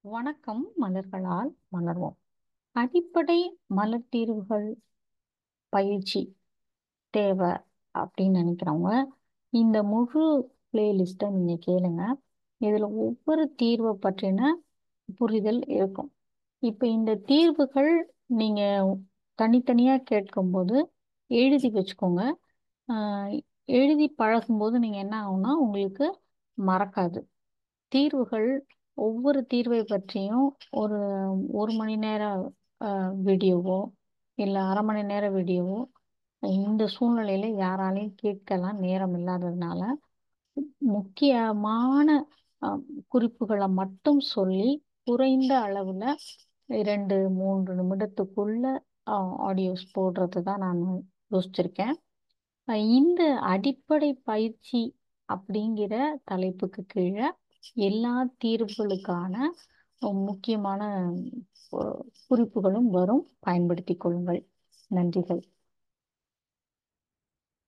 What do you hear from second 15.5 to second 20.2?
இருக்கும். இப்போ இந்த தீர்வுகள் நீங்கள் தனித்தனியாக